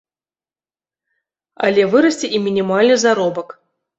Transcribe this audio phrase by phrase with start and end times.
[1.67, 3.55] Але вырасце і мінімальны заробак.